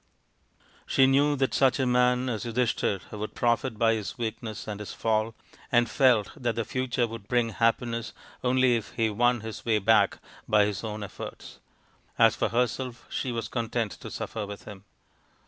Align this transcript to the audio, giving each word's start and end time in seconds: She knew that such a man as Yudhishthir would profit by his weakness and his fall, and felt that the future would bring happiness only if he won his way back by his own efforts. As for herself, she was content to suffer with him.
She 0.87 1.05
knew 1.05 1.35
that 1.35 1.53
such 1.53 1.79
a 1.79 1.85
man 1.85 2.27
as 2.27 2.43
Yudhishthir 2.43 3.01
would 3.11 3.35
profit 3.35 3.77
by 3.77 3.93
his 3.93 4.17
weakness 4.17 4.67
and 4.67 4.79
his 4.79 4.93
fall, 4.93 5.35
and 5.71 5.87
felt 5.87 6.29
that 6.35 6.55
the 6.55 6.65
future 6.65 7.05
would 7.05 7.27
bring 7.27 7.49
happiness 7.49 8.11
only 8.43 8.75
if 8.77 8.93
he 8.93 9.11
won 9.11 9.41
his 9.41 9.63
way 9.63 9.77
back 9.77 10.17
by 10.47 10.65
his 10.65 10.83
own 10.83 11.03
efforts. 11.03 11.59
As 12.17 12.35
for 12.35 12.49
herself, 12.49 13.05
she 13.09 13.31
was 13.31 13.47
content 13.47 13.91
to 13.91 14.09
suffer 14.09 14.47
with 14.47 14.63
him. 14.65 14.85